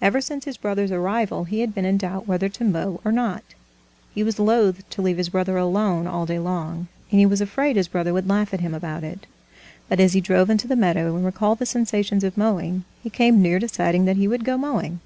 Ever 0.00 0.22
since 0.22 0.46
his 0.46 0.56
brother's 0.56 0.90
arrival, 0.90 1.44
he 1.44 1.60
had 1.60 1.74
been 1.74 1.84
in 1.84 1.98
doubt 1.98 2.26
whether 2.26 2.48
to 2.48 2.64
mow 2.64 3.02
or 3.04 3.12
not. 3.12 3.44
He 4.14 4.22
was 4.24 4.38
loath 4.38 4.80
to 4.88 5.02
leave 5.02 5.18
his 5.18 5.28
brother 5.28 5.58
alone 5.58 6.06
all 6.06 6.24
day 6.24 6.38
long, 6.38 6.88
and 7.10 7.20
he 7.20 7.26
was 7.26 7.42
afraid 7.42 7.76
his 7.76 7.86
brother 7.86 8.14
would 8.14 8.26
laugh 8.26 8.54
at 8.54 8.60
him 8.60 8.72
about 8.72 9.04
it. 9.04 9.26
But 9.90 10.00
as 10.00 10.14
he 10.14 10.22
drove 10.22 10.48
into 10.48 10.66
the 10.68 10.74
meadow, 10.74 11.14
and 11.16 11.22
recalled 11.26 11.58
the 11.58 11.66
sensations 11.66 12.24
of 12.24 12.38
mowing, 12.38 12.84
he 13.02 13.10
came 13.10 13.42
near 13.42 13.58
deciding 13.58 14.06
that 14.06 14.16
he 14.16 14.26
would 14.26 14.42
go 14.46 14.56
mowing. 14.56 15.00